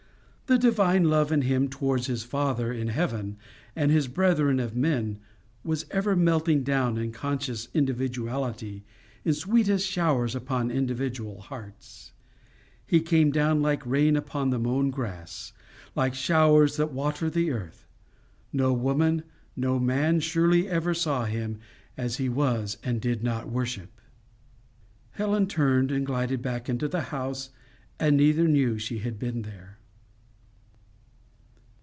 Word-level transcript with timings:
The 0.47 0.57
divine 0.57 1.05
love 1.05 1.31
in 1.31 1.43
him 1.43 1.69
towards 1.69 2.07
his 2.07 2.25
Father 2.25 2.73
in 2.73 2.89
heaven 2.89 3.37
and 3.73 3.89
his 3.89 4.09
brethren 4.09 4.59
of 4.59 4.75
men, 4.75 5.17
was 5.63 5.85
ever 5.91 6.13
melting 6.13 6.63
down 6.63 6.97
his 6.97 7.15
conscious 7.15 7.67
individuality 7.73 8.83
in 9.23 9.33
sweetest 9.33 9.87
showers 9.89 10.35
upon 10.35 10.69
individual 10.69 11.39
hearts; 11.39 12.11
he 12.85 12.99
came 12.99 13.31
down 13.31 13.61
like 13.61 13.85
rain 13.85 14.17
upon 14.17 14.49
the 14.49 14.59
mown 14.59 14.89
grass, 14.89 15.53
like 15.95 16.13
showers 16.13 16.75
that 16.75 16.91
water 16.91 17.29
the 17.29 17.49
earth. 17.49 17.87
No 18.51 18.73
woman, 18.73 19.23
no 19.55 19.79
man 19.79 20.19
surely 20.19 20.67
ever 20.67 20.93
saw 20.93 21.23
him 21.23 21.59
as 21.95 22.17
he 22.17 22.27
was 22.27 22.77
and 22.83 22.99
did 22.99 23.23
not 23.23 23.47
worship!" 23.47 24.01
Helen 25.11 25.47
turned 25.47 25.91
and 25.93 26.05
glided 26.05 26.41
back 26.41 26.67
into 26.67 26.89
the 26.89 27.03
house, 27.03 27.51
and 28.01 28.17
neither 28.17 28.49
knew 28.49 28.77
she 28.77 28.97
had 28.97 29.17
been 29.17 29.43
there. 29.43 29.77